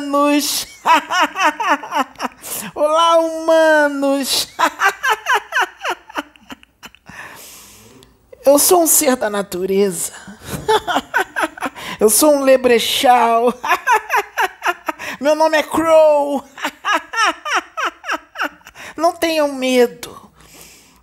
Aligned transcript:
humanos! 0.00 0.66
Olá, 2.74 3.18
humanos! 3.18 4.48
Eu 8.44 8.58
sou 8.58 8.82
um 8.82 8.86
ser 8.86 9.16
da 9.16 9.28
natureza. 9.28 10.12
Eu 12.00 12.08
sou 12.08 12.36
um 12.36 12.42
lebrechal. 12.42 13.52
Meu 15.20 15.34
nome 15.34 15.58
é 15.58 15.62
Crow. 15.62 16.42
Não 18.96 19.12
tenham 19.12 19.52
medo. 19.52 20.32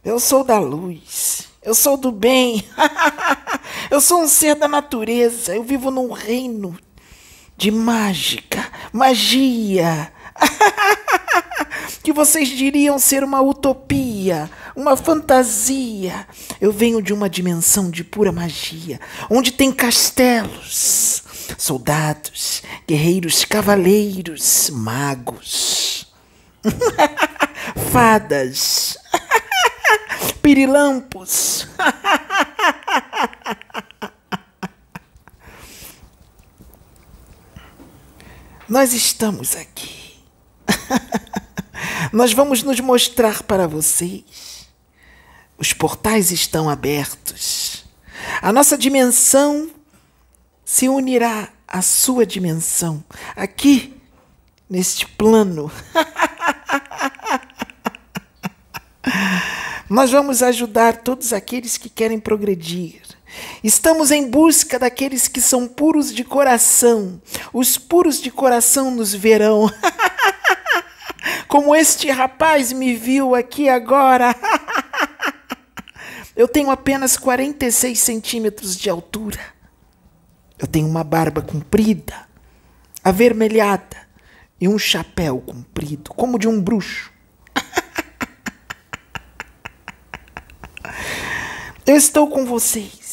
Eu 0.03 0.19
sou 0.19 0.43
da 0.43 0.57
luz. 0.57 1.47
Eu 1.61 1.75
sou 1.75 1.95
do 1.95 2.11
bem. 2.11 2.67
Eu 3.91 4.01
sou 4.01 4.21
um 4.21 4.27
ser 4.27 4.55
da 4.55 4.67
natureza. 4.67 5.55
Eu 5.55 5.63
vivo 5.63 5.91
num 5.91 6.11
reino 6.11 6.77
de 7.57 7.71
mágica, 7.71 8.63
magia. 8.93 10.13
que 12.03 12.13
vocês 12.13 12.47
diriam 12.49 12.99
ser 12.99 13.23
uma 13.23 13.41
utopia, 13.41 14.49
uma 14.75 14.95
fantasia. 14.95 16.27
Eu 16.61 16.71
venho 16.71 17.01
de 17.01 17.11
uma 17.11 17.29
dimensão 17.29 17.89
de 17.89 18.03
pura 18.03 18.31
magia, 18.31 18.99
onde 19.29 19.51
tem 19.51 19.71
castelos, 19.71 21.23
soldados, 21.57 22.61
guerreiros, 22.87 23.43
cavaleiros, 23.43 24.69
magos, 24.69 26.07
fadas, 27.91 28.97
pirilampos. 30.41 31.67
Nós 38.67 38.91
estamos 38.91 39.55
aqui. 39.55 40.17
Nós 42.11 42.33
vamos 42.33 42.63
nos 42.63 42.81
mostrar 42.81 43.43
para 43.43 43.65
vocês. 43.65 44.67
Os 45.57 45.71
portais 45.71 46.31
estão 46.31 46.69
abertos. 46.69 47.85
A 48.41 48.51
nossa 48.51 48.77
dimensão 48.77 49.71
se 50.65 50.89
unirá 50.89 51.47
à 51.65 51.81
sua 51.81 52.25
dimensão, 52.25 53.01
aqui, 53.35 53.95
neste 54.69 55.05
plano. 55.05 55.71
Nós 59.89 60.11
vamos 60.11 60.43
ajudar 60.43 60.97
todos 60.97 61.31
aqueles 61.31 61.77
que 61.77 61.89
querem 61.89 62.19
progredir. 62.19 63.01
Estamos 63.63 64.11
em 64.11 64.29
busca 64.29 64.79
daqueles 64.79 65.27
que 65.27 65.41
são 65.41 65.67
puros 65.67 66.13
de 66.13 66.23
coração. 66.23 67.21
Os 67.53 67.77
puros 67.77 68.21
de 68.21 68.31
coração 68.31 68.91
nos 68.91 69.13
verão. 69.13 69.71
Como 71.47 71.75
este 71.75 72.09
rapaz 72.09 72.71
me 72.71 72.95
viu 72.95 73.35
aqui 73.35 73.69
agora. 73.69 74.35
Eu 76.35 76.47
tenho 76.47 76.69
apenas 76.69 77.17
46 77.17 77.99
centímetros 77.99 78.77
de 78.77 78.89
altura. 78.89 79.39
Eu 80.59 80.67
tenho 80.67 80.87
uma 80.87 81.03
barba 81.03 81.41
comprida, 81.41 82.27
avermelhada 83.03 83.97
e 84.59 84.67
um 84.67 84.77
chapéu 84.77 85.39
comprido, 85.39 86.11
como 86.11 86.37
de 86.37 86.47
um 86.47 86.61
bruxo. 86.61 87.11
Eu 91.85 91.95
estou 91.95 92.29
com 92.29 92.45
vocês. 92.45 93.06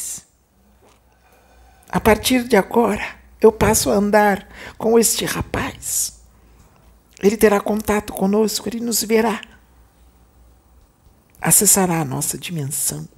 A 1.95 2.01
partir 2.01 2.43
de 2.43 2.57
agora, 2.57 3.07
eu 3.41 3.53
passo 3.53 3.89
a 3.89 3.95
andar 3.95 4.49
com 4.77 4.99
este 4.99 5.25
rapaz. 5.25 6.21
Ele 7.23 7.37
terá 7.37 7.61
contato 7.61 8.13
conosco, 8.13 8.69
ele 8.69 8.81
nos 8.81 9.05
verá. 9.05 9.41
Acessará 11.41 12.01
a 12.01 12.05
nossa 12.05 12.37
dimensão. 12.37 13.09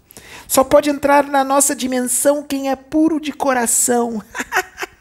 Só 0.46 0.62
pode 0.62 0.90
entrar 0.90 1.24
na 1.24 1.42
nossa 1.42 1.74
dimensão 1.74 2.42
quem 2.42 2.70
é 2.70 2.76
puro 2.76 3.18
de 3.18 3.32
coração. 3.32 4.22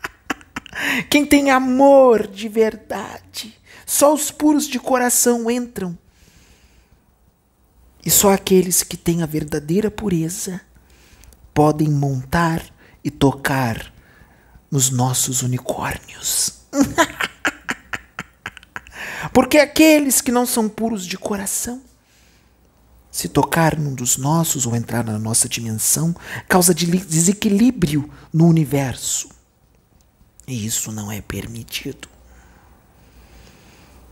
quem 1.11 1.25
tem 1.25 1.51
amor 1.51 2.27
de 2.27 2.47
verdade. 2.47 3.59
Só 3.85 4.13
os 4.13 4.31
puros 4.31 4.69
de 4.69 4.79
coração 4.79 5.51
entram 5.51 5.97
e 8.05 8.09
só 8.09 8.31
aqueles 8.31 8.83
que 8.83 8.95
têm 8.95 9.21
a 9.21 9.25
verdadeira 9.25 9.91
pureza 9.91 10.61
podem 11.53 11.89
montar 11.89 12.73
e 13.05 13.11
tocar 13.11 13.93
nos 14.69 14.89
nossos 14.89 15.43
unicórnios. 15.43 16.61
Porque 19.31 19.59
aqueles 19.59 20.19
que 20.19 20.31
não 20.31 20.45
são 20.45 20.67
puros 20.67 21.05
de 21.05 21.17
coração, 21.17 21.81
se 23.09 23.29
tocar 23.29 23.77
num 23.77 23.95
dos 23.95 24.17
nossos 24.17 24.65
ou 24.65 24.75
entrar 24.75 25.05
na 25.05 25.17
nossa 25.17 25.47
dimensão, 25.47 26.13
causa 26.49 26.73
desequilíbrio 26.73 28.11
no 28.33 28.47
universo. 28.47 29.29
E 30.45 30.65
isso 30.65 30.91
não 30.91 31.09
é 31.09 31.21
permitido. 31.21 32.09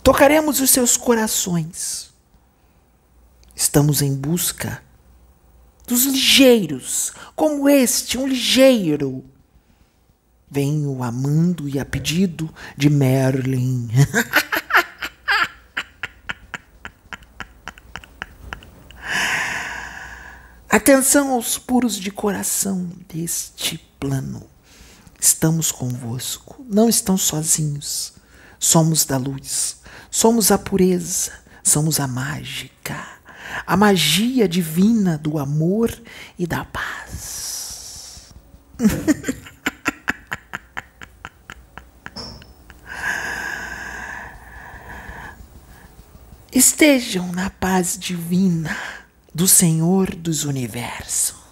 Tocaremos 0.02 0.62
os 0.62 0.70
seus 0.70 0.96
corações 0.96 2.14
Estamos 3.56 4.02
em 4.02 4.16
busca 4.16 4.82
dos 5.88 6.06
ligeiros, 6.06 7.12
como 7.36 7.68
este, 7.70 8.18
um 8.18 8.26
ligeiro. 8.28 9.24
Venho 10.50 11.04
amando 11.04 11.68
e 11.68 11.80
a 11.80 11.86
pedido 11.86 12.54
de 12.78 12.90
Merlin. 12.90 13.90
Atenção 20.70 21.32
aos 21.32 21.58
puros 21.58 21.96
de 21.96 22.12
coração 22.12 22.92
deste 23.08 23.78
plano. 24.00 24.48
Estamos 25.20 25.72
convosco, 25.72 26.66
não 26.68 26.90
estão 26.90 27.18
sozinhos. 27.18 28.14
Somos 28.60 29.06
da 29.06 29.18
luz, 29.18 29.78
somos 30.10 30.52
a 30.52 30.58
pureza, 30.58 31.32
somos 31.64 32.00
a 32.00 32.08
mágica 32.08 33.14
a 33.66 33.76
magia 33.78 34.48
divina 34.48 35.18
do 35.18 35.38
amor 35.38 35.92
e 36.38 36.48
da 36.48 36.66
paz. 36.66 38.34
Estejam 46.52 47.32
na 47.32 47.50
paz 47.50 47.98
divina 47.98 48.78
do 49.34 49.48
Senhor 49.48 50.16
dos 50.16 50.46
universos. 50.46 51.43